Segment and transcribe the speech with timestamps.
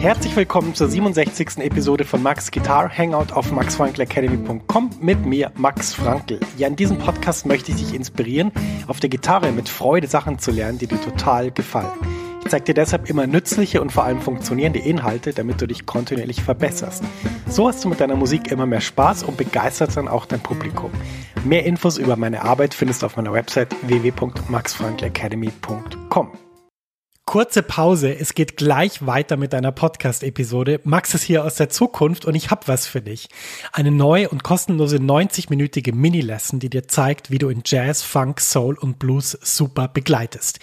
[0.00, 1.58] Herzlich willkommen zur 67.
[1.58, 6.40] Episode von Max Guitar Hangout auf maxfrankelacademy.com mit mir, Max Frankl.
[6.56, 8.50] Ja, in diesem Podcast möchte ich dich inspirieren,
[8.86, 11.92] auf der Gitarre mit Freude Sachen zu lernen, die dir total gefallen.
[12.42, 16.42] Ich zeige dir deshalb immer nützliche und vor allem funktionierende Inhalte, damit du dich kontinuierlich
[16.42, 17.04] verbesserst.
[17.46, 20.92] So hast du mit deiner Musik immer mehr Spaß und begeisterst dann auch dein Publikum.
[21.44, 26.49] Mehr Infos über meine Arbeit findest du auf meiner Website www.maxfrankelacademy.com.
[27.30, 30.80] Kurze Pause, es geht gleich weiter mit deiner Podcast-Episode.
[30.82, 33.28] Max ist hier aus der Zukunft und ich hab was für dich.
[33.70, 38.76] Eine neue und kostenlose 90-minütige Mini-Lesson, die dir zeigt, wie du in Jazz, Funk, Soul
[38.76, 40.58] und Blues super begleitest.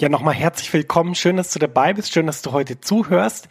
[0.00, 1.14] Ja, nochmal herzlich willkommen.
[1.14, 2.10] Schön, dass du dabei bist.
[2.10, 3.50] Schön, dass du heute zuhörst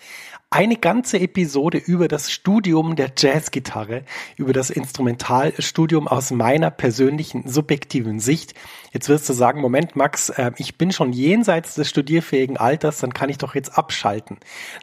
[0.51, 4.03] eine ganze Episode über das Studium der Jazzgitarre,
[4.35, 8.55] über das Instrumentalstudium aus meiner persönlichen subjektiven Sicht.
[8.91, 13.13] Jetzt wirst du sagen, Moment, Max, äh, ich bin schon jenseits des studierfähigen Alters, dann
[13.13, 14.37] kann ich doch jetzt abschalten.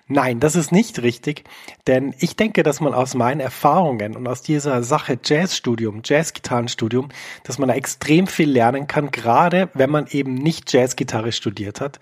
[0.09, 1.44] Nein, das ist nicht richtig,
[1.87, 7.09] denn ich denke, dass man aus meinen Erfahrungen und aus dieser Sache Jazzstudium, Jazzgitarrenstudium,
[7.45, 12.00] dass man da extrem viel lernen kann, gerade wenn man eben nicht Jazzgitarre studiert hat.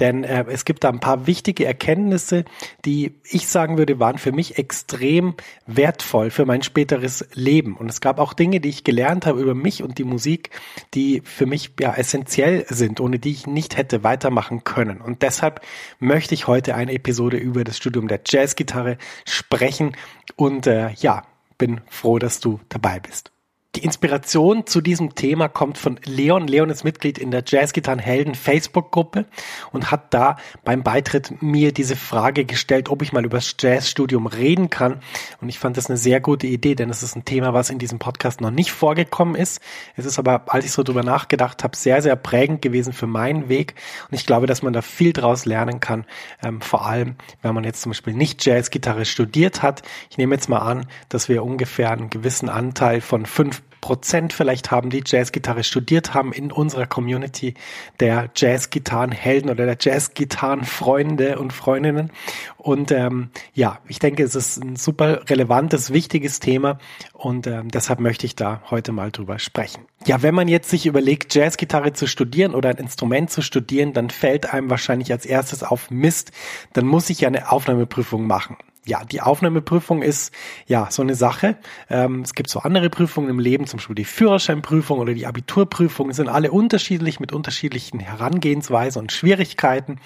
[0.00, 2.44] Denn äh, es gibt da ein paar wichtige Erkenntnisse,
[2.84, 5.34] die ich sagen würde, waren für mich extrem
[5.66, 7.76] wertvoll für mein späteres Leben.
[7.76, 10.50] Und es gab auch Dinge, die ich gelernt habe über mich und die Musik,
[10.94, 15.00] die für mich ja essentiell sind, ohne die ich nicht hätte weitermachen können.
[15.00, 15.60] Und deshalb
[15.98, 19.96] möchte ich heute eine Episode über das Studium der Jazzgitarre sprechen.
[20.36, 21.22] Und äh, ja,
[21.58, 23.35] bin froh, dass du dabei bist.
[23.76, 26.48] Die Inspiration zu diesem Thema kommt von Leon.
[26.48, 29.26] Leon ist Mitglied in der Jazzgitarren Helden Facebook-Gruppe
[29.70, 34.28] und hat da beim Beitritt mir diese Frage gestellt, ob ich mal über das Jazzstudium
[34.28, 35.02] reden kann.
[35.42, 37.78] Und ich fand das eine sehr gute Idee, denn es ist ein Thema, was in
[37.78, 39.60] diesem Podcast noch nicht vorgekommen ist.
[39.94, 43.50] Es ist aber, als ich so drüber nachgedacht habe, sehr, sehr prägend gewesen für meinen
[43.50, 43.74] Weg.
[44.10, 46.06] Und ich glaube, dass man da viel draus lernen kann.
[46.42, 49.82] Ähm, vor allem, wenn man jetzt zum Beispiel nicht Jazzgitarre studiert hat.
[50.08, 54.70] Ich nehme jetzt mal an, dass wir ungefähr einen gewissen Anteil von fünf Prozent vielleicht
[54.70, 57.54] haben, die Jazzgitarre studiert haben in unserer Community
[58.00, 62.10] der Jazzgitarrenhelden oder der Jazzgitarrenfreunde und Freundinnen.
[62.56, 66.78] Und ähm, ja, ich denke, es ist ein super relevantes, wichtiges Thema
[67.12, 69.84] und ähm, deshalb möchte ich da heute mal drüber sprechen.
[70.06, 74.10] Ja, wenn man jetzt sich überlegt, Jazzgitarre zu studieren oder ein Instrument zu studieren, dann
[74.10, 76.32] fällt einem wahrscheinlich als erstes auf Mist,
[76.72, 78.56] dann muss ich ja eine Aufnahmeprüfung machen
[78.86, 80.32] ja, die Aufnahmeprüfung ist
[80.66, 81.56] ja so eine Sache.
[81.90, 86.12] Ähm, es gibt so andere Prüfungen im Leben, zum Beispiel die Führerscheinprüfung oder die Abiturprüfung,
[86.12, 89.98] sind alle unterschiedlich mit unterschiedlichen Herangehensweisen und Schwierigkeiten.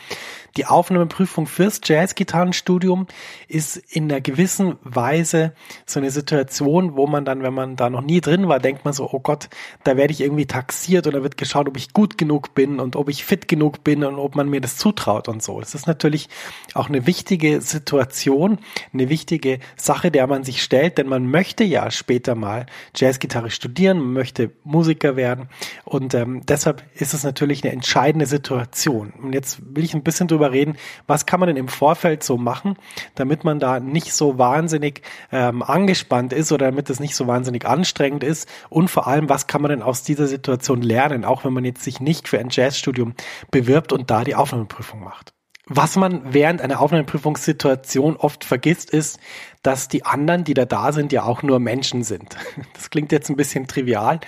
[0.56, 3.06] Die Aufnahmeprüfung fürs Jazzgitarrenstudium
[3.48, 5.52] ist in einer gewissen Weise
[5.86, 8.94] so eine Situation, wo man dann, wenn man da noch nie drin war, denkt man
[8.94, 9.48] so, oh Gott,
[9.84, 13.08] da werde ich irgendwie taxiert oder wird geschaut, ob ich gut genug bin und ob
[13.08, 15.60] ich fit genug bin und ob man mir das zutraut und so.
[15.60, 16.28] Das ist natürlich
[16.74, 18.58] auch eine wichtige Situation,
[18.92, 22.66] eine wichtige Sache, der man sich stellt, denn man möchte ja später mal
[22.96, 25.48] Jazzgitarre studieren, man möchte Musiker werden
[25.84, 29.12] und ähm, deshalb ist es natürlich eine entscheidende Situation.
[29.22, 30.76] Und jetzt will ich ein bisschen drüber drüber reden,
[31.06, 32.76] was kann man denn im Vorfeld so machen,
[33.14, 37.66] damit man da nicht so wahnsinnig ähm, angespannt ist oder damit es nicht so wahnsinnig
[37.66, 41.52] anstrengend ist und vor allem, was kann man denn aus dieser Situation lernen, auch wenn
[41.52, 43.14] man jetzt sich nicht für ein Jazzstudium
[43.50, 45.34] bewirbt und da die Aufnahmeprüfung macht.
[45.72, 49.20] Was man während einer Aufnahmeprüfungssituation oft vergisst, ist,
[49.62, 52.36] dass die anderen, die da da sind, ja auch nur Menschen sind.
[52.74, 54.18] Das klingt jetzt ein bisschen trivial,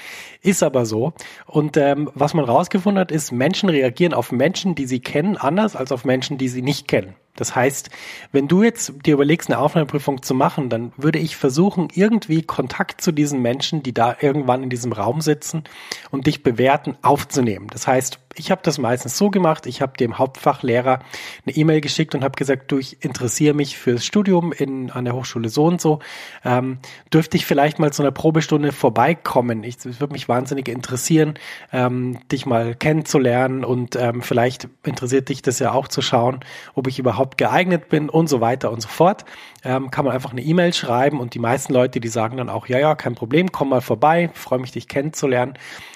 [0.40, 1.14] ist aber so.
[1.46, 5.74] Und ähm, was man rausgefunden hat, ist, Menschen reagieren auf Menschen, die sie kennen, anders
[5.74, 7.14] als auf Menschen, die sie nicht kennen.
[7.34, 7.88] Das heißt,
[8.30, 13.00] wenn du jetzt dir überlegst, eine Aufnahmeprüfung zu machen, dann würde ich versuchen, irgendwie Kontakt
[13.00, 15.64] zu diesen Menschen, die da irgendwann in diesem Raum sitzen
[16.10, 17.68] und dich bewerten, aufzunehmen.
[17.72, 21.00] Das heißt, ich habe das meistens so gemacht, ich habe dem Hauptfachlehrer
[21.46, 25.14] eine E-Mail geschickt und habe gesagt, du, ich interessiere mich fürs Studium in, an der
[25.14, 26.00] Hochschule so und so.
[26.44, 26.78] Ähm,
[27.12, 29.64] dürfte ich vielleicht mal zu einer Probestunde vorbeikommen?
[29.64, 31.34] Ich, es würde mich wahnsinnig interessieren,
[31.72, 36.40] ähm, dich mal kennenzulernen und ähm, vielleicht interessiert dich das ja auch zu schauen,
[36.74, 39.24] ob ich überhaupt geeignet bin und so weiter und so fort.
[39.64, 42.66] Ähm, kann man einfach eine E-Mail schreiben und die meisten Leute, die sagen dann auch,
[42.66, 45.54] ja, ja, kein Problem, komm mal vorbei, freue mich, dich kennenzulernen.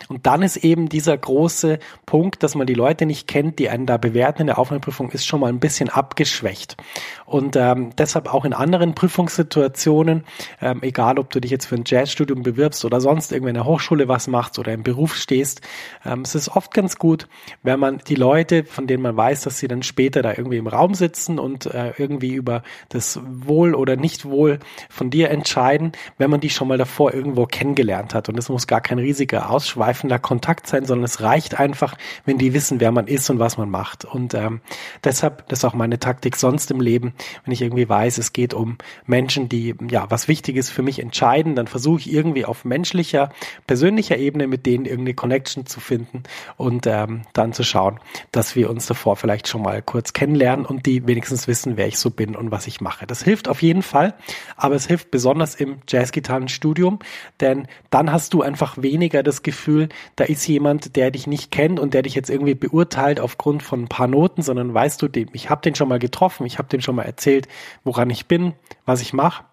[0.08, 3.86] Und dann ist eben dieser große Punkt, dass man die Leute nicht kennt, die einen
[3.86, 6.76] da bewerten in der Aufnahmeprüfung, ist schon mal ein bisschen abgeschwächt.
[7.24, 10.24] Und ähm, deshalb auch in anderen Prüfungssituationen,
[10.60, 13.64] ähm, egal ob du dich jetzt für ein Jazzstudium bewirbst oder sonst irgendwie in der
[13.64, 15.60] Hochschule was machst oder im Beruf stehst,
[16.04, 17.26] ähm, es ist oft ganz gut,
[17.64, 20.68] wenn man die Leute, von denen man weiß, dass sie dann später da irgendwie im
[20.68, 24.58] Raum sitzen und äh, irgendwie über das Wohl oder Nicht-Wohl
[24.88, 28.28] von dir entscheiden, wenn man die schon mal davor irgendwo kennengelernt hat.
[28.28, 32.54] Und es muss gar kein riesiger, ausschweifender Kontakt sein, sondern es reicht einfach, wenn die
[32.54, 34.04] wissen, wer man ist und was man macht.
[34.04, 34.60] Und ähm,
[35.04, 37.14] deshalb, das ist auch meine Taktik sonst im Leben,
[37.44, 41.54] wenn ich irgendwie weiß, es geht um Menschen, die ja was Wichtiges für mich entscheiden,
[41.54, 43.30] dann versuche ich irgendwie auf menschlicher,
[43.66, 46.24] persönlicher Ebene mit denen irgendeine Connection zu finden
[46.56, 48.00] und ähm, dann zu schauen,
[48.32, 51.98] dass wir uns davor vielleicht schon mal kurz kennenlernen und die wenigstens wissen, wer ich
[51.98, 53.06] so bin und was ich mache.
[53.06, 54.14] Das hilft auf jeden Fall,
[54.56, 56.98] aber es hilft besonders im Jazzgitarrenstudium,
[57.40, 61.80] denn dann hast du einfach weniger das Gefühl, da ist jemand, der dich nicht kennt
[61.80, 65.50] und der dich jetzt irgendwie beurteilt aufgrund von ein paar Noten, sondern weißt du, ich
[65.50, 67.48] habe den schon mal getroffen, ich habe dem schon mal erzählt,
[67.84, 68.54] woran ich bin,
[68.84, 69.44] was ich mache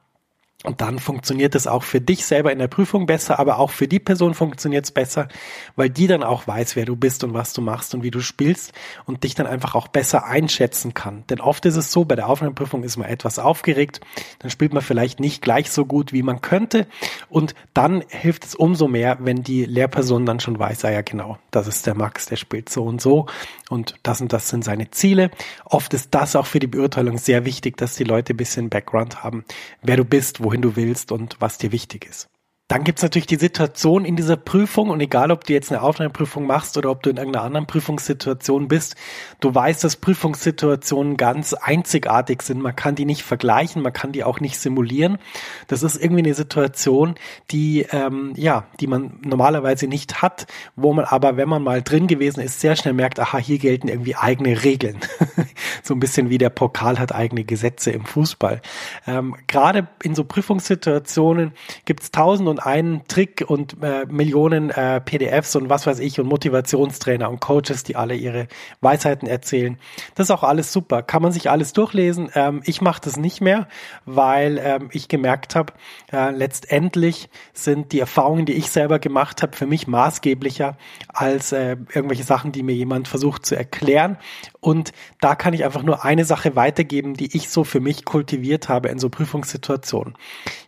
[0.63, 3.99] dann funktioniert es auch für dich selber in der Prüfung besser, aber auch für die
[3.99, 5.27] Person funktioniert es besser,
[5.75, 8.21] weil die dann auch weiß, wer du bist und was du machst und wie du
[8.21, 8.71] spielst
[9.05, 11.25] und dich dann einfach auch besser einschätzen kann.
[11.29, 13.99] Denn oft ist es so, bei der Aufnahmeprüfung ist man etwas aufgeregt,
[14.39, 16.87] dann spielt man vielleicht nicht gleich so gut, wie man könnte
[17.27, 21.37] und dann hilft es umso mehr, wenn die Lehrperson dann schon weiß, ah ja genau,
[21.51, 23.25] das ist der Max, der spielt so und so
[23.69, 25.29] und das und das sind seine Ziele.
[25.65, 29.23] Oft ist das auch für die Beurteilung sehr wichtig, dass die Leute ein bisschen Background
[29.23, 29.43] haben,
[29.81, 32.29] wer du bist, wo wohin du willst und was dir wichtig ist.
[32.73, 35.83] Dann gibt es natürlich die Situation in dieser Prüfung und egal, ob du jetzt eine
[35.83, 38.95] Aufnahmeprüfung machst oder ob du in irgendeiner anderen Prüfungssituation bist,
[39.41, 42.63] du weißt, dass Prüfungssituationen ganz einzigartig sind.
[42.63, 45.19] Man kann die nicht vergleichen, man kann die auch nicht simulieren.
[45.67, 47.13] Das ist irgendwie eine Situation,
[47.51, 52.07] die ähm, ja, die man normalerweise nicht hat, wo man aber, wenn man mal drin
[52.07, 54.97] gewesen ist, sehr schnell merkt, aha, hier gelten irgendwie eigene Regeln.
[55.83, 58.63] so ein bisschen wie der Pokal hat eigene Gesetze im Fußball.
[59.05, 61.51] Ähm, Gerade in so Prüfungssituationen
[61.85, 66.19] gibt es tausend und einen Trick und äh, Millionen äh, PDFs und was weiß ich
[66.19, 68.47] und Motivationstrainer und Coaches, die alle ihre
[68.81, 69.77] Weisheiten erzählen.
[70.15, 71.03] Das ist auch alles super.
[71.03, 72.29] Kann man sich alles durchlesen.
[72.35, 73.67] Ähm, ich mache das nicht mehr,
[74.05, 75.73] weil ähm, ich gemerkt habe,
[76.11, 80.77] äh, letztendlich sind die Erfahrungen, die ich selber gemacht habe, für mich maßgeblicher
[81.07, 84.17] als äh, irgendwelche Sachen, die mir jemand versucht zu erklären.
[84.61, 88.69] Und da kann ich einfach nur eine Sache weitergeben, die ich so für mich kultiviert
[88.69, 90.13] habe in so Prüfungssituationen.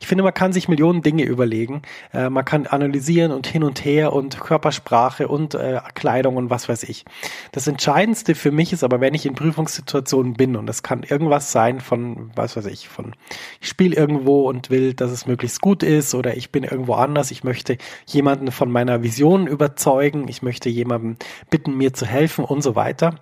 [0.01, 1.74] Ich finde, man kann sich Millionen Dinge überlegen.
[2.13, 6.69] Äh, man kann analysieren und hin und her und Körpersprache und äh, Kleidung und was
[6.69, 7.05] weiß ich.
[7.51, 11.51] Das Entscheidendste für mich ist aber, wenn ich in Prüfungssituationen bin und es kann irgendwas
[11.51, 13.15] sein von, was weiß ich, von
[13.61, 17.31] ich spiele irgendwo und will, dass es möglichst gut ist oder ich bin irgendwo anders,
[17.31, 21.17] ich möchte jemanden von meiner Vision überzeugen, ich möchte jemanden
[21.49, 23.21] bitten, mir zu helfen und so weiter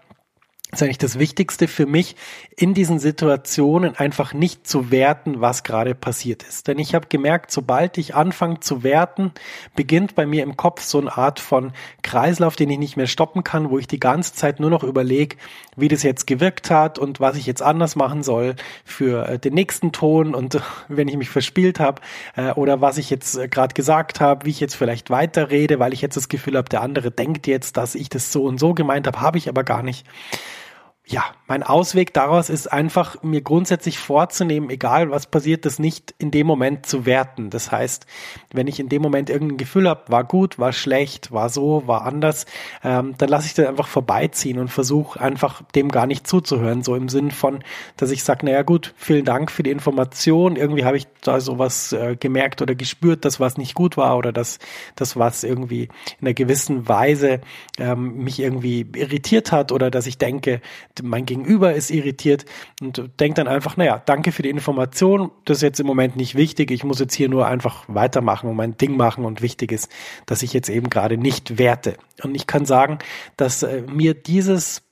[0.73, 2.15] ist eigentlich das Wichtigste für mich,
[2.55, 6.67] in diesen Situationen einfach nicht zu werten, was gerade passiert ist.
[6.67, 9.31] Denn ich habe gemerkt, sobald ich anfange zu werten,
[9.75, 13.43] beginnt bei mir im Kopf so eine Art von Kreislauf, den ich nicht mehr stoppen
[13.43, 15.37] kann, wo ich die ganze Zeit nur noch überlege,
[15.75, 19.53] wie das jetzt gewirkt hat und was ich jetzt anders machen soll für äh, den
[19.53, 22.01] nächsten Ton und wenn ich mich verspielt habe
[22.35, 25.93] äh, oder was ich jetzt äh, gerade gesagt habe, wie ich jetzt vielleicht weiterrede, weil
[25.93, 28.73] ich jetzt das Gefühl habe, der andere denkt jetzt, dass ich das so und so
[28.73, 30.05] gemeint habe, habe ich aber gar nicht
[31.07, 36.31] ja, mein Ausweg daraus ist einfach, mir grundsätzlich vorzunehmen, egal was passiert, das nicht in
[36.31, 37.51] dem Moment zu werten.
[37.51, 38.07] Das heißt,
[38.51, 42.05] wenn ich in dem Moment irgendein Gefühl habe, war gut, war schlecht, war so, war
[42.05, 42.47] anders,
[42.83, 46.81] ähm, dann lasse ich das einfach vorbeiziehen und versuche einfach dem gar nicht zuzuhören.
[46.81, 47.63] So im Sinn von,
[47.97, 50.55] dass ich sage, naja gut, vielen Dank für die Information.
[50.55, 54.31] Irgendwie habe ich da sowas äh, gemerkt oder gespürt, dass was nicht gut war oder
[54.31, 54.57] dass
[54.95, 55.83] das was irgendwie
[56.19, 57.41] in einer gewissen Weise
[57.77, 60.59] ähm, mich irgendwie irritiert hat oder dass ich denke,
[61.03, 62.45] mein Gegenüber ist irritiert
[62.81, 66.35] und denkt dann einfach, naja, danke für die Information, das ist jetzt im Moment nicht
[66.35, 69.91] wichtig, ich muss jetzt hier nur einfach weitermachen und mein Ding machen und wichtig ist,
[70.25, 71.97] dass ich jetzt eben gerade nicht werte.
[72.23, 72.99] Und ich kann sagen,
[73.37, 74.83] dass äh, mir dieses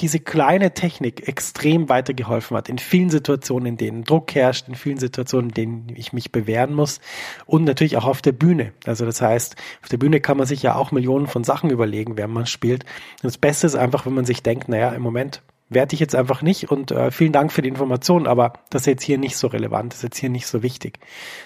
[0.00, 4.98] diese kleine Technik extrem weitergeholfen hat in vielen Situationen, in denen Druck herrscht, in vielen
[4.98, 7.00] Situationen, in denen ich mich bewähren muss
[7.44, 8.72] und natürlich auch auf der Bühne.
[8.86, 12.16] Also das heißt, auf der Bühne kann man sich ja auch Millionen von Sachen überlegen,
[12.16, 12.84] während man spielt.
[12.84, 16.14] Und das Beste ist einfach, wenn man sich denkt, naja, im Moment werte ich jetzt
[16.14, 19.36] einfach nicht und äh, vielen Dank für die Information, aber das ist jetzt hier nicht
[19.36, 21.00] so relevant, das ist jetzt hier nicht so wichtig.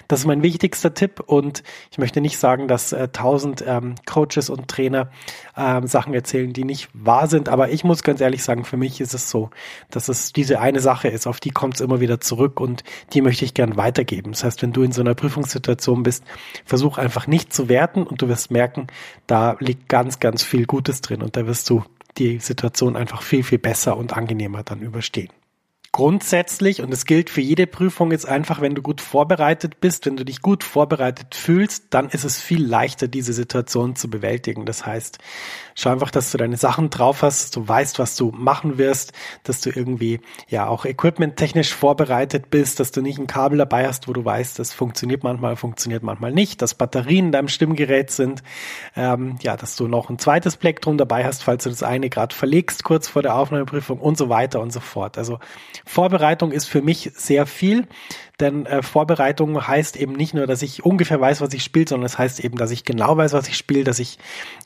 [0.07, 3.95] Das ist mein wichtigster Tipp und ich möchte nicht sagen, dass äh, tausend äh, ähm,
[4.05, 5.09] Coaches und Trainer
[5.55, 9.01] äh, Sachen erzählen, die nicht wahr sind, aber ich muss ganz ehrlich sagen, für mich
[9.01, 9.49] ist es so,
[9.89, 13.21] dass es diese eine Sache ist, auf die kommt es immer wieder zurück und die
[13.21, 14.31] möchte ich gern weitergeben.
[14.31, 16.23] Das heißt, wenn du in so einer Prüfungssituation bist,
[16.65, 18.87] versuch einfach nicht zu werten und du wirst merken,
[19.27, 21.83] da liegt ganz, ganz viel Gutes drin und da wirst du
[22.17, 25.29] die Situation einfach viel, viel besser und angenehmer dann überstehen.
[25.93, 30.15] Grundsätzlich, und es gilt für jede Prüfung, ist einfach, wenn du gut vorbereitet bist, wenn
[30.15, 34.65] du dich gut vorbereitet fühlst, dann ist es viel leichter, diese Situation zu bewältigen.
[34.65, 35.17] Das heißt,
[35.75, 39.11] schau einfach, dass du deine Sachen drauf hast, dass du weißt, was du machen wirst,
[39.43, 44.07] dass du irgendwie ja auch equipmenttechnisch vorbereitet bist, dass du nicht ein Kabel dabei hast,
[44.07, 48.43] wo du weißt, das funktioniert manchmal, funktioniert manchmal nicht, dass Batterien in deinem Stimmgerät sind,
[48.95, 52.33] ähm, ja, dass du noch ein zweites Plektrum dabei hast, falls du das eine gerade
[52.33, 55.17] verlegst kurz vor der Aufnahmeprüfung und so weiter und so fort.
[55.17, 55.39] Also
[55.85, 57.87] Vorbereitung ist für mich sehr viel,
[58.41, 62.05] denn äh, Vorbereitung heißt eben nicht nur, dass ich ungefähr weiß, was ich spiele, sondern
[62.05, 64.17] es das heißt eben, dass ich genau weiß, was ich spiele, dass ich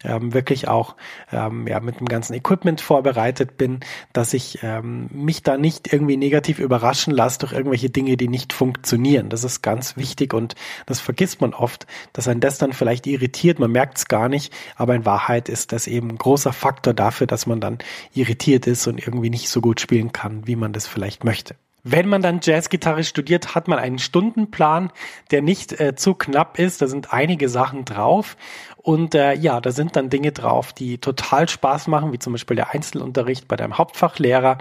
[0.03, 0.95] ähm, wirklich auch
[1.31, 3.81] ähm, ja, mit dem ganzen Equipment vorbereitet bin,
[4.13, 8.53] dass ich ähm, mich da nicht irgendwie negativ überraschen lasse durch irgendwelche Dinge, die nicht
[8.53, 9.29] funktionieren.
[9.29, 10.55] Das ist ganz wichtig und
[10.85, 14.53] das vergisst man oft, dass ein das dann vielleicht irritiert, man merkt es gar nicht,
[14.75, 17.79] aber in Wahrheit ist das eben ein großer Faktor dafür, dass man dann
[18.13, 21.55] irritiert ist und irgendwie nicht so gut spielen kann, wie man das vielleicht möchte.
[21.87, 24.91] Wenn man dann Jazzgitarre studiert, hat man einen Stundenplan,
[25.29, 26.81] der nicht äh, zu knapp ist.
[26.81, 28.37] Da sind einige Sachen drauf.
[28.85, 32.55] Und äh, ja, da sind dann Dinge drauf, die total Spaß machen, wie zum Beispiel
[32.55, 34.59] der Einzelunterricht bei deinem Hauptfachlehrer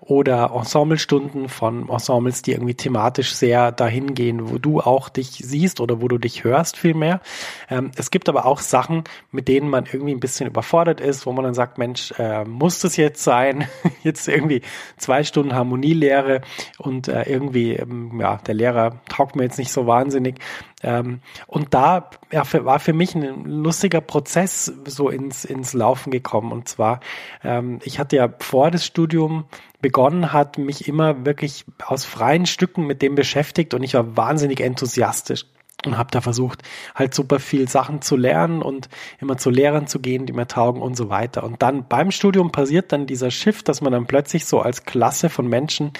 [0.00, 5.80] oder Ensemblestunden von Ensembles, die irgendwie thematisch sehr dahin gehen, wo du auch dich siehst
[5.80, 7.20] oder wo du dich hörst vielmehr.
[7.68, 11.32] Ähm, es gibt aber auch Sachen, mit denen man irgendwie ein bisschen überfordert ist, wo
[11.32, 13.68] man dann sagt, Mensch, äh, muss das jetzt sein?
[14.02, 14.62] jetzt irgendwie
[14.96, 16.40] zwei Stunden Harmonielehre
[16.78, 20.38] und äh, irgendwie, ähm, ja, der Lehrer taugt mir jetzt nicht so wahnsinnig.
[20.82, 26.10] Ähm, und da ja, für, war für mich ein lustiger Prozess so ins, ins Laufen
[26.10, 26.52] gekommen.
[26.52, 27.00] Und zwar,
[27.42, 29.44] ähm, ich hatte ja vor das Studium
[29.80, 34.60] begonnen hat, mich immer wirklich aus freien Stücken mit dem beschäftigt und ich war wahnsinnig
[34.60, 35.46] enthusiastisch
[35.86, 36.62] und habe da versucht,
[36.94, 38.88] halt super viel Sachen zu lernen und
[39.20, 41.44] immer zu Lehrern zu gehen, die mir taugen und so weiter.
[41.44, 45.28] Und dann beim Studium passiert dann dieser Shift, dass man dann plötzlich so als Klasse
[45.28, 45.92] von Menschen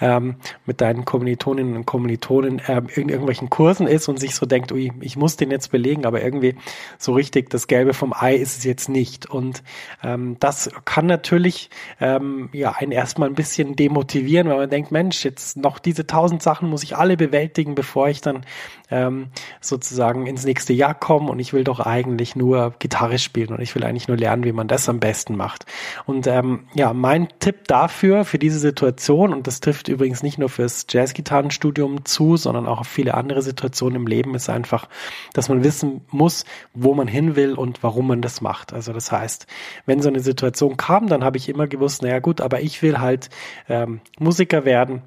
[0.00, 0.36] ähm,
[0.66, 4.92] mit deinen Kommilitoninnen und Kommilitonen ähm, in irgendwelchen Kursen ist und sich so denkt, ui,
[5.00, 6.56] ich muss den jetzt belegen, aber irgendwie
[6.98, 9.28] so richtig das Gelbe vom Ei ist es jetzt nicht.
[9.28, 9.62] Und
[10.02, 11.70] ähm, das kann natürlich
[12.00, 16.42] ähm, ja einen erstmal ein bisschen demotivieren, weil man denkt, Mensch, jetzt noch diese tausend
[16.42, 18.44] Sachen muss ich alle bewältigen, bevor ich dann
[18.90, 19.28] ähm,
[19.60, 23.74] sozusagen ins nächste Jahr komme und ich will doch eigentlich nur Gitarre spielen und ich
[23.74, 25.66] will eigentlich nur lernen, wie man das am besten macht.
[26.06, 30.48] Und ähm, ja, mein Tipp dafür, für diese Situation, und das trifft übrigens nicht nur
[30.48, 34.88] fürs Jazzgitarrenstudium zu, sondern auch auf viele andere Situationen im Leben, ist einfach,
[35.32, 38.72] dass man wissen muss, wo man hin will und warum man das macht.
[38.72, 39.46] Also das heißt,
[39.86, 42.98] wenn so eine Situation kam, dann habe ich immer gewusst, naja gut, aber ich will
[43.00, 43.30] halt
[43.68, 45.02] ähm, Musiker werden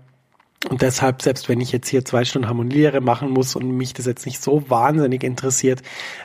[0.69, 4.05] und deshalb, selbst wenn ich jetzt hier zwei Stunden Harmonielehre machen muss und mich das
[4.05, 5.81] jetzt nicht so wahnsinnig interessiert,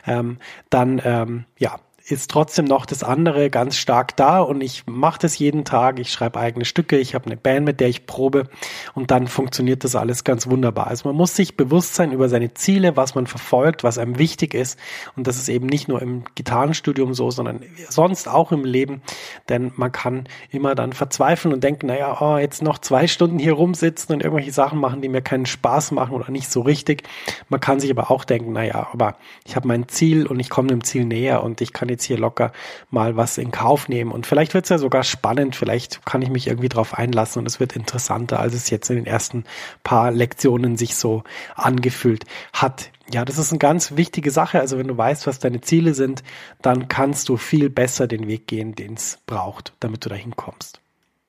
[0.07, 0.37] ähm,
[0.69, 5.39] dann ähm, ja, ist trotzdem noch das andere ganz stark da und ich mache das
[5.39, 5.99] jeden Tag.
[5.99, 8.49] Ich schreibe eigene Stücke, ich habe eine Band, mit der ich probe
[8.93, 10.87] und dann funktioniert das alles ganz wunderbar.
[10.87, 14.53] Also man muss sich bewusst sein über seine Ziele, was man verfolgt, was einem wichtig
[14.53, 14.77] ist
[15.15, 19.01] und das ist eben nicht nur im Gitarrenstudium so, sondern sonst auch im Leben,
[19.47, 23.53] denn man kann immer dann verzweifeln und denken, naja, oh, jetzt noch zwei Stunden hier
[23.53, 27.03] rumsitzen und irgendwelche Sachen machen, die mir keinen Spaß machen oder nicht so richtig.
[27.47, 30.67] Man kann sich aber auch denken, naja, aber ich habe mein Ziel und ich komme
[30.67, 32.51] dem Ziel näher und ich kann jetzt hier locker
[32.89, 34.11] mal was in Kauf nehmen.
[34.11, 37.45] Und vielleicht wird es ja sogar spannend, vielleicht kann ich mich irgendwie drauf einlassen und
[37.45, 39.45] es wird interessanter, als es jetzt in den ersten
[39.83, 41.23] paar Lektionen sich so
[41.55, 42.91] angefühlt hat.
[43.11, 44.59] Ja, das ist eine ganz wichtige Sache.
[44.59, 46.23] Also wenn du weißt, was deine Ziele sind,
[46.61, 50.82] dann kannst du viel besser den Weg gehen, den es braucht, damit du dahin kommst.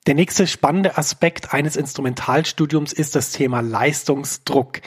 [0.06, 4.82] Der nächste spannende Aspekt eines Instrumentalstudiums ist das Thema Leistungsdruck.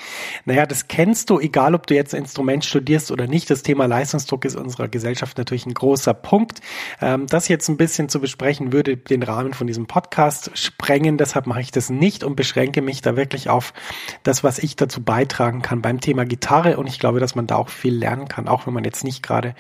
[0.45, 3.50] Naja, das kennst du, egal ob du jetzt ein Instrument studierst oder nicht.
[3.50, 6.62] Das Thema Leistungsdruck ist unserer Gesellschaft natürlich ein großer Punkt.
[7.01, 11.17] Ähm, das jetzt ein bisschen zu besprechen, würde den Rahmen von diesem Podcast sprengen.
[11.17, 13.74] Deshalb mache ich das nicht und beschränke mich da wirklich auf
[14.21, 16.77] das, was ich dazu beitragen kann beim Thema Gitarre.
[16.77, 19.24] Und ich glaube, dass man da auch viel lernen kann, auch wenn man jetzt nicht
[19.24, 19.55] gerade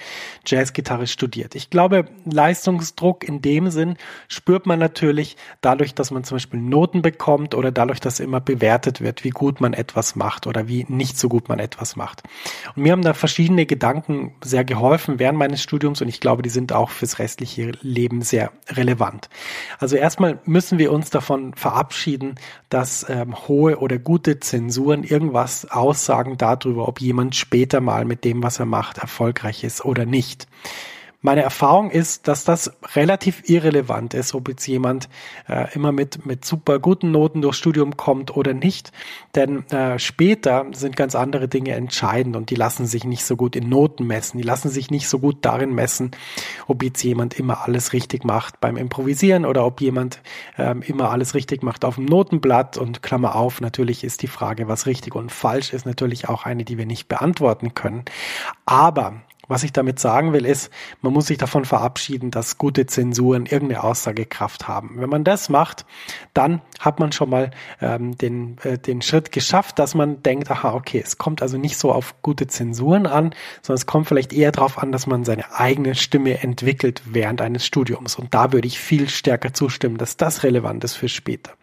[0.45, 1.55] Jazzgitarre studiert.
[1.55, 3.97] Ich glaube, Leistungsdruck in dem Sinn
[4.27, 9.01] spürt man natürlich, dadurch, dass man zum Beispiel Noten bekommt oder dadurch, dass immer bewertet
[9.01, 12.23] wird, wie gut man etwas macht oder wie nicht so gut man etwas macht.
[12.75, 16.49] Und mir haben da verschiedene Gedanken sehr geholfen während meines Studiums und ich glaube, die
[16.49, 19.29] sind auch fürs restliche Leben sehr relevant.
[19.79, 22.35] Also erstmal müssen wir uns davon verabschieden,
[22.69, 28.43] dass ähm, hohe oder gute Zensuren irgendwas aussagen darüber, ob jemand später mal mit dem,
[28.43, 30.47] was er macht, erfolgreich ist oder nicht.
[31.21, 35.09] Meine Erfahrung ist, dass das relativ irrelevant ist, ob jetzt jemand
[35.49, 38.91] äh, immer mit, mit super guten Noten durchs Studium kommt oder nicht.
[39.33, 43.55] Denn äh, später sind ganz andere Dinge entscheidend und die lassen sich nicht so gut
[43.55, 44.37] in Noten messen.
[44.37, 46.11] Die lassen sich nicht so gut darin messen,
[46.67, 50.21] ob jetzt jemand immer alles richtig macht beim Improvisieren oder ob jemand
[50.55, 52.77] äh, immer alles richtig macht auf dem Notenblatt.
[52.77, 56.63] Und Klammer auf, natürlich ist die Frage, was richtig und falsch ist, natürlich auch eine,
[56.63, 58.05] die wir nicht beantworten können.
[58.67, 63.45] Aber was ich damit sagen will, ist, man muss sich davon verabschieden, dass gute Zensuren
[63.45, 64.95] irgendeine Aussagekraft haben.
[64.97, 65.85] Wenn man das macht,
[66.33, 67.51] dann hat man schon mal
[67.81, 71.77] ähm, den, äh, den Schritt geschafft, dass man denkt, aha, okay, es kommt also nicht
[71.77, 75.53] so auf gute Zensuren an, sondern es kommt vielleicht eher darauf an, dass man seine
[75.53, 78.15] eigene Stimme entwickelt während eines Studiums.
[78.15, 81.53] Und da würde ich viel stärker zustimmen, dass das relevant ist für später.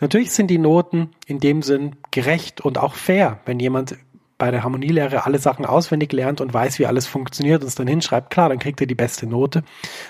[0.00, 3.38] Natürlich sind die Noten in dem Sinn gerecht und auch fair.
[3.44, 3.96] Wenn jemand
[4.42, 7.86] bei der Harmonielehre alle Sachen auswendig lernt und weiß, wie alles funktioniert und es dann
[7.86, 9.62] hinschreibt, klar, dann kriegt er die beste Note.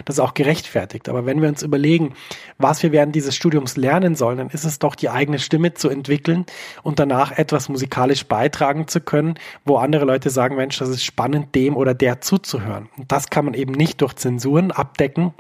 [0.06, 1.10] Das ist auch gerechtfertigt.
[1.10, 2.14] Aber wenn wir uns überlegen,
[2.56, 5.90] was wir während dieses Studiums lernen sollen, dann ist es doch die eigene Stimme zu
[5.90, 6.46] entwickeln
[6.82, 9.34] und danach etwas musikalisch beitragen zu können,
[9.66, 12.88] wo andere Leute sagen, Mensch, das ist spannend, dem oder der zuzuhören.
[12.96, 15.34] Und das kann man eben nicht durch Zensuren abdecken,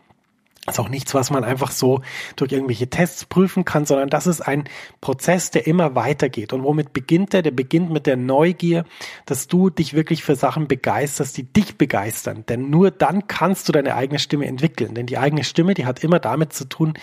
[0.68, 2.02] ist auch nichts, was man einfach so
[2.36, 4.64] durch irgendwelche Tests prüfen kann, sondern das ist ein
[5.00, 6.52] Prozess, der immer weitergeht.
[6.52, 7.42] Und womit beginnt der?
[7.42, 8.84] Der beginnt mit der Neugier,
[9.26, 12.44] dass du dich wirklich für Sachen begeisterst, die dich begeistern.
[12.48, 14.94] Denn nur dann kannst du deine eigene Stimme entwickeln.
[14.94, 16.94] Denn die eigene Stimme, die hat immer damit zu tun,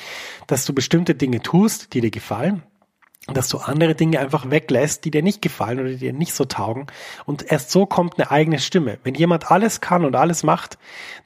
[0.47, 2.63] dass du bestimmte Dinge tust, die dir gefallen
[3.33, 6.45] dass du andere Dinge einfach weglässt, die dir nicht gefallen oder die dir nicht so
[6.45, 6.87] taugen.
[7.25, 8.99] Und erst so kommt eine eigene Stimme.
[9.03, 10.77] Wenn jemand alles kann und alles macht,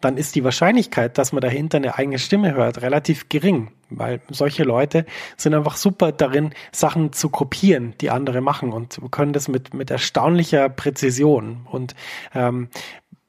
[0.01, 3.71] dann ist die Wahrscheinlichkeit, dass man dahinter eine eigene Stimme hört, relativ gering.
[3.89, 5.05] Weil solche Leute
[5.37, 9.91] sind einfach super darin, Sachen zu kopieren, die andere machen und können das mit, mit
[9.91, 11.67] erstaunlicher Präzision.
[11.69, 11.95] Und
[12.33, 12.69] ähm,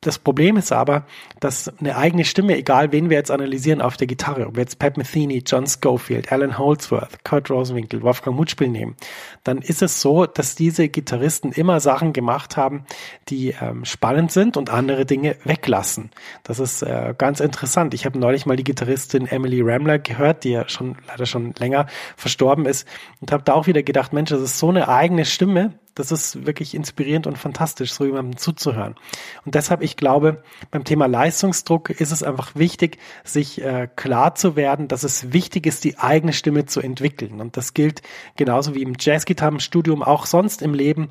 [0.05, 1.07] das Problem ist aber,
[1.41, 4.79] dass eine eigene Stimme, egal wen wir jetzt analysieren auf der Gitarre, ob wir jetzt
[4.79, 8.97] Pat Metheny, John Schofield, Alan Holdsworth, Kurt Rosenwinkel, Wolfgang Mutspiel nehmen,
[9.45, 12.85] dann ist es so, dass diese Gitarristen immer Sachen gemacht haben,
[13.29, 16.11] die ähm, spannend sind und andere Dinge weglassen.
[16.43, 17.95] Das ist äh, ganz interessant.
[17.95, 21.87] Ich habe neulich mal die Gitarristin Emily Ramler gehört, die ja schon leider schon länger
[22.17, 22.87] verstorben ist
[23.21, 26.47] und habe da auch wieder gedacht, Mensch, das ist so eine eigene Stimme, das ist
[26.47, 28.97] wirklich inspirierend und fantastisch, so jemandem zuzuhören.
[29.45, 34.57] Und deshalb, ich glaube, beim Thema Leistungsdruck ist es einfach wichtig, sich äh, klar zu
[34.57, 37.41] werden, dass es wichtig ist, die eigene Stimme zu entwickeln.
[37.41, 38.03] Und das gilt
[38.37, 41.11] genauso wie im Jazzgitarrenstudium, auch sonst im Leben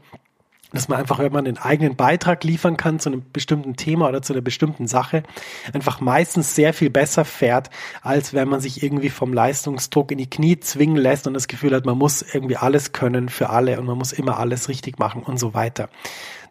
[0.73, 4.21] dass man einfach, wenn man den eigenen Beitrag liefern kann zu einem bestimmten Thema oder
[4.21, 5.23] zu einer bestimmten Sache,
[5.71, 7.69] einfach meistens sehr viel besser fährt,
[8.01, 11.75] als wenn man sich irgendwie vom Leistungsdruck in die Knie zwingen lässt und das Gefühl
[11.75, 15.21] hat, man muss irgendwie alles können für alle und man muss immer alles richtig machen
[15.23, 15.89] und so weiter.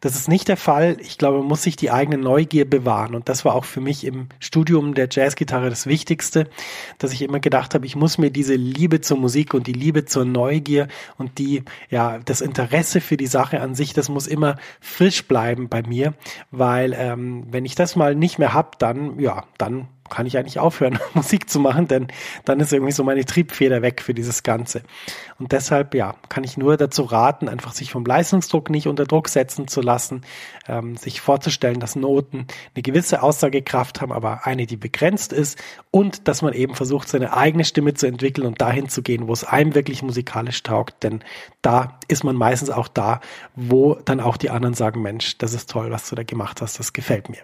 [0.03, 0.97] Das ist nicht der Fall.
[1.01, 3.15] Ich glaube, man muss sich die eigene Neugier bewahren.
[3.15, 6.51] Und das war auch für mich im Studium der Jazzgitarre das Wichtigste,
[6.99, 10.05] dass ich immer gedacht habe, ich muss mir diese Liebe zur Musik und die Liebe
[10.05, 10.89] zur Neugier
[11.19, 15.69] und die, ja, das Interesse für die Sache an sich, das muss immer frisch bleiben
[15.69, 16.15] bei mir,
[16.51, 20.59] weil ähm, wenn ich das mal nicht mehr hab, dann, ja, dann kann ich eigentlich
[20.59, 22.09] aufhören, Musik zu machen, denn
[22.45, 24.83] dann ist irgendwie so meine Triebfeder weg für dieses Ganze.
[25.39, 29.29] Und deshalb, ja, kann ich nur dazu raten, einfach sich vom Leistungsdruck nicht unter Druck
[29.29, 30.23] setzen zu lassen,
[30.69, 35.59] ähm, sich vorzustellen, dass Noten eine gewisse Aussagekraft haben, aber eine, die begrenzt ist
[35.91, 39.33] und dass man eben versucht, seine eigene Stimme zu entwickeln und dahin zu gehen, wo
[39.33, 41.25] es einem wirklich musikalisch taugt, denn
[41.63, 43.21] da ist man meistens auch da,
[43.55, 46.79] wo dann auch die anderen sagen, Mensch, das ist toll, was du da gemacht hast,
[46.79, 47.41] das gefällt mir.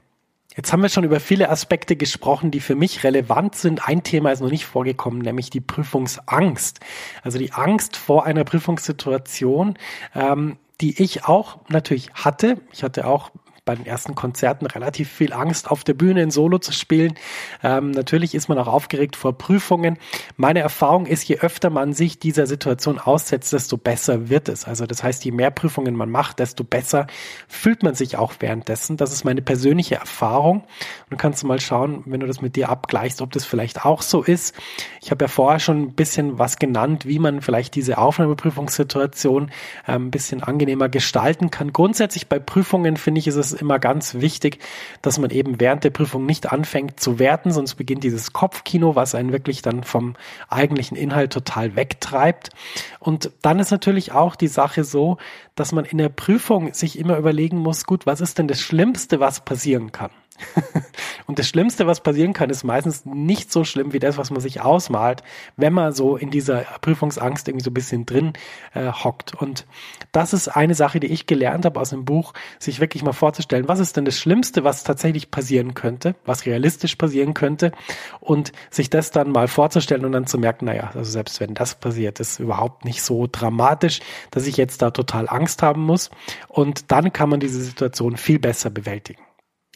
[0.59, 3.87] Jetzt haben wir schon über viele Aspekte gesprochen, die für mich relevant sind.
[3.87, 6.81] Ein Thema ist noch nicht vorgekommen, nämlich die Prüfungsangst.
[7.23, 9.79] Also die Angst vor einer Prüfungssituation,
[10.17, 12.61] ähm, die ich auch natürlich hatte.
[12.73, 13.31] Ich hatte auch
[13.69, 17.17] bei den ersten Konzerten relativ viel Angst, auf der Bühne ein Solo zu spielen.
[17.63, 19.99] Ähm, natürlich ist man auch aufgeregt vor Prüfungen.
[20.39, 24.65] Meine Erfahrung ist, je öfter man sich dieser Situation aussetzt, desto besser wird es.
[24.65, 27.09] Also das heißt, je mehr Prüfungen man macht, desto besser
[27.47, 28.97] fühlt man sich auch währenddessen.
[28.97, 30.61] Das ist meine persönliche Erfahrung.
[30.61, 34.01] Und du kannst mal schauen, wenn du das mit dir abgleichst, ob das vielleicht auch
[34.01, 34.55] so ist.
[35.03, 39.51] Ich habe ja vorher schon ein bisschen was genannt, wie man vielleicht diese Aufnahmeprüfungssituation
[39.87, 41.75] äh, ein bisschen angenehmer gestalten kann.
[41.75, 44.59] Grundsätzlich bei Prüfungen finde ich, ist es immer ganz wichtig,
[45.03, 49.15] dass man eben während der Prüfung nicht anfängt zu werten, sonst beginnt dieses Kopfkino, was
[49.15, 50.15] einen wirklich dann vom
[50.49, 52.51] eigentlichen Inhalt total wegtreibt.
[52.99, 55.19] Und dann ist natürlich auch die Sache so,
[55.55, 59.21] dass man in der Prüfung sich immer überlegen muss, gut, was ist denn das Schlimmste,
[59.21, 60.11] was passieren kann?
[61.29, 64.41] und das Schlimmste, was passieren kann, ist meistens nicht so schlimm wie das, was man
[64.41, 65.23] sich ausmalt,
[65.59, 68.33] wenn man so in dieser Prüfungsangst irgendwie so ein bisschen drin
[68.73, 69.35] äh, hockt.
[69.35, 69.67] Und
[70.11, 73.69] das ist eine Sache, die ich gelernt habe aus dem Buch, sich wirklich mal vorzustellen,
[73.69, 77.73] was ist denn das Schlimmste, was tatsächlich passieren könnte, was realistisch passieren könnte
[78.21, 81.75] und sich das dann mal vorzustellen und dann zu merken, naja, also selbst wenn das
[81.75, 86.09] passiert, ist überhaupt nicht so dramatisch, dass ich jetzt da total Angst haben muss.
[86.49, 89.28] Und dann kann man diese Situation viel besser bewältigen.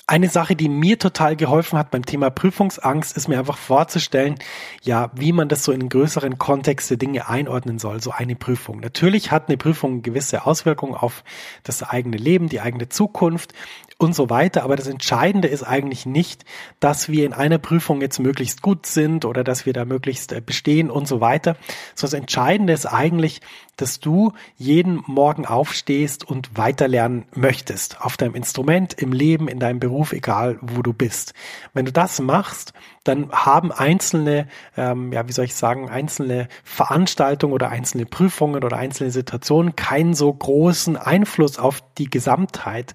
[0.09, 4.35] Eine Sache, die mir total geholfen hat beim Thema Prüfungsangst, ist mir einfach vorzustellen,
[4.83, 8.81] ja, wie man das so in größeren Kontext der Dinge einordnen soll, so eine Prüfung.
[8.81, 11.23] Natürlich hat eine Prüfung gewisse Auswirkungen auf
[11.63, 13.55] das eigene Leben, die eigene Zukunft
[14.03, 14.65] und so weiter.
[14.65, 16.45] Aber das Entscheidende ist eigentlich nicht,
[16.81, 20.41] dass wir in einer Prüfung jetzt möglichst gut sind oder dass wir da möglichst äh,
[20.41, 21.57] bestehen und so weiter.
[21.95, 23.41] Sondern das Entscheidende ist eigentlich,
[23.77, 28.01] dass du jeden Morgen aufstehst und weiterlernen möchtest.
[28.03, 31.33] Auf deinem Instrument, im Leben, in deinem Beruf, egal wo du bist.
[31.73, 37.53] Wenn du das machst, dann haben einzelne, ähm, ja, wie soll ich sagen, einzelne Veranstaltungen
[37.53, 42.95] oder einzelne Prüfungen oder einzelne Situationen keinen so großen Einfluss auf die Gesamtheit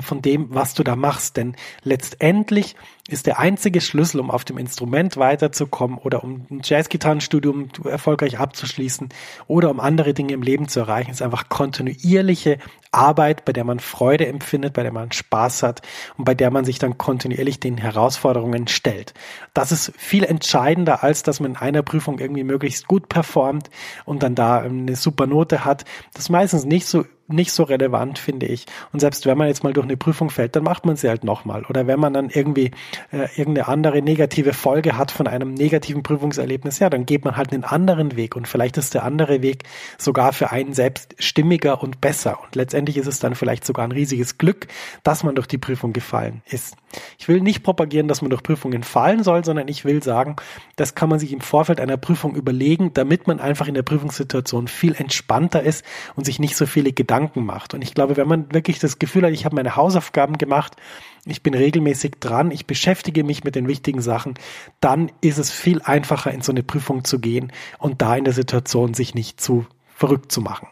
[0.00, 1.36] von dem, was du da machst.
[1.36, 2.76] Denn letztendlich
[3.08, 9.08] ist der einzige Schlüssel, um auf dem Instrument weiterzukommen oder um ein Jazzgitarrenstudium erfolgreich abzuschließen
[9.46, 12.58] oder um andere Dinge im Leben zu erreichen, ist einfach kontinuierliche
[12.92, 15.82] Arbeit, bei der man Freude empfindet, bei der man Spaß hat
[16.18, 19.14] und bei der man sich dann kontinuierlich den Herausforderungen stellt.
[19.54, 23.70] Das ist viel entscheidender, als dass man in einer Prüfung irgendwie möglichst gut performt
[24.04, 25.84] und dann da eine super Note hat.
[26.12, 28.66] Das ist meistens nicht so nicht so relevant, finde ich.
[28.92, 31.24] Und selbst wenn man jetzt mal durch eine Prüfung fällt, dann macht man sie halt
[31.24, 31.64] nochmal.
[31.66, 32.70] Oder wenn man dann irgendwie
[33.12, 37.52] äh, irgendeine andere negative Folge hat von einem negativen Prüfungserlebnis, ja, dann geht man halt
[37.52, 38.36] einen anderen Weg.
[38.36, 39.64] Und vielleicht ist der andere Weg
[39.98, 42.38] sogar für einen selbst stimmiger und besser.
[42.42, 44.68] Und letztendlich ist es dann vielleicht sogar ein riesiges Glück,
[45.02, 46.76] dass man durch die Prüfung gefallen ist.
[47.18, 50.36] Ich will nicht propagieren, dass man durch Prüfungen fallen soll, sondern ich will sagen,
[50.76, 54.68] das kann man sich im Vorfeld einer Prüfung überlegen, damit man einfach in der Prüfungssituation
[54.68, 55.84] viel entspannter ist
[56.16, 57.74] und sich nicht so viele Gedanken macht.
[57.74, 60.76] Und ich glaube, wenn man wirklich das Gefühl hat, ich habe meine Hausaufgaben gemacht,
[61.24, 64.34] ich bin regelmäßig dran, ich beschäftige mich mit den wichtigen Sachen,
[64.80, 68.34] dann ist es viel einfacher, in so eine Prüfung zu gehen und da in der
[68.34, 70.68] Situation sich nicht zu verrückt zu machen.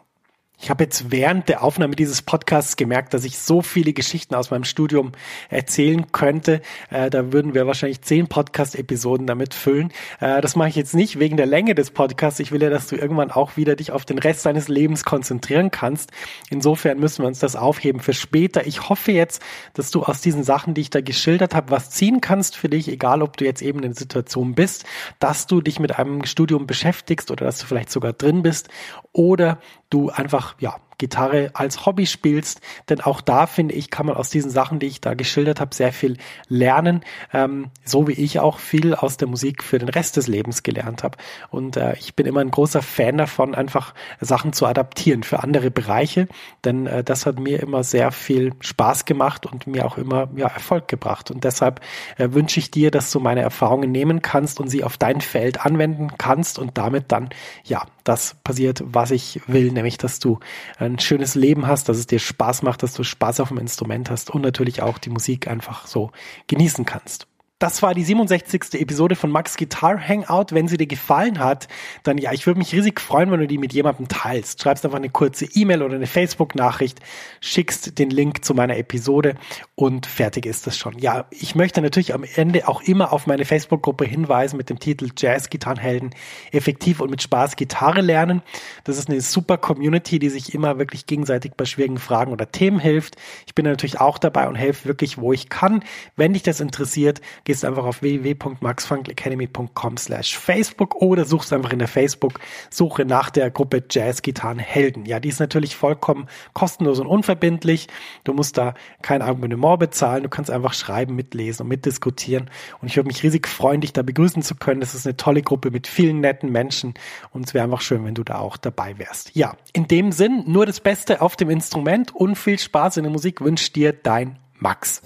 [0.58, 4.50] Ich habe jetzt während der Aufnahme dieses Podcasts gemerkt, dass ich so viele Geschichten aus
[4.50, 5.12] meinem Studium
[5.50, 6.62] erzählen könnte.
[6.90, 9.92] Äh, da würden wir wahrscheinlich zehn Podcast-Episoden damit füllen.
[10.18, 12.40] Äh, das mache ich jetzt nicht wegen der Länge des Podcasts.
[12.40, 15.70] Ich will ja, dass du irgendwann auch wieder dich auf den Rest deines Lebens konzentrieren
[15.70, 16.10] kannst.
[16.48, 18.66] Insofern müssen wir uns das aufheben für später.
[18.66, 19.42] Ich hoffe jetzt,
[19.74, 22.88] dass du aus diesen Sachen, die ich da geschildert habe, was ziehen kannst für dich,
[22.88, 24.86] egal ob du jetzt eben in der Situation bist,
[25.18, 28.70] dass du dich mit einem Studium beschäftigst oder dass du vielleicht sogar drin bist
[29.12, 29.58] oder
[29.90, 34.30] du einfach, ja, Gitarre als Hobby spielst, denn auch da finde ich, kann man aus
[34.30, 36.16] diesen Sachen, die ich da geschildert habe, sehr viel
[36.48, 40.62] lernen, ähm, so wie ich auch viel aus der Musik für den Rest des Lebens
[40.62, 41.18] gelernt habe.
[41.50, 45.70] Und äh, ich bin immer ein großer Fan davon, einfach Sachen zu adaptieren für andere
[45.70, 46.28] Bereiche,
[46.64, 50.48] denn äh, das hat mir immer sehr viel Spaß gemacht und mir auch immer ja,
[50.48, 51.30] Erfolg gebracht.
[51.30, 51.80] Und deshalb
[52.16, 55.64] äh, wünsche ich dir, dass du meine Erfahrungen nehmen kannst und sie auf dein Feld
[55.64, 57.30] anwenden kannst und damit dann
[57.64, 60.38] ja das passiert, was ich will, nämlich dass du
[60.86, 64.10] ein schönes Leben hast, dass es dir Spaß macht, dass du Spaß auf dem Instrument
[64.10, 66.10] hast und natürlich auch die Musik einfach so
[66.46, 67.26] genießen kannst.
[67.58, 68.74] Das war die 67.
[68.74, 70.48] Episode von Max Guitar Hangout.
[70.50, 71.68] Wenn sie dir gefallen hat,
[72.02, 74.60] dann ja, ich würde mich riesig freuen, wenn du die mit jemandem teilst.
[74.60, 77.00] Schreibst einfach eine kurze E-Mail oder eine Facebook-Nachricht,
[77.40, 79.36] schickst den Link zu meiner Episode
[79.74, 80.98] und fertig ist das schon.
[80.98, 85.08] Ja, ich möchte natürlich am Ende auch immer auf meine Facebook-Gruppe hinweisen mit dem Titel
[85.16, 86.14] Jazz Gitarrenhelden
[86.52, 88.42] effektiv und mit Spaß Gitarre lernen.
[88.84, 92.80] Das ist eine super Community, die sich immer wirklich gegenseitig bei schwierigen Fragen oder Themen
[92.80, 93.16] hilft.
[93.46, 95.82] Ich bin natürlich auch dabei und helfe wirklich, wo ich kann.
[96.16, 101.88] Wenn dich das interessiert, gehst einfach auf www.maxfrankelacademy.com slash Facebook oder suchst einfach in der
[101.88, 105.06] Facebook-Suche nach der Gruppe Jazz-Gitarren Helden.
[105.06, 107.86] Ja, die ist natürlich vollkommen kostenlos und unverbindlich.
[108.24, 110.24] Du musst da kein Abonnement bezahlen.
[110.24, 112.50] Du kannst einfach schreiben, mitlesen und mitdiskutieren.
[112.82, 114.80] Und ich würde mich riesig freuen, dich da begrüßen zu können.
[114.80, 116.94] Das ist eine tolle Gruppe mit vielen netten Menschen
[117.30, 119.30] und es wäre einfach schön, wenn du da auch dabei wärst.
[119.34, 123.12] Ja, in dem Sinn, nur das Beste auf dem Instrument und viel Spaß in der
[123.12, 125.00] Musik wünscht dir dein Max.